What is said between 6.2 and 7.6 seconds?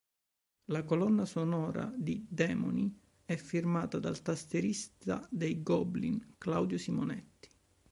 Claudio Simonetti.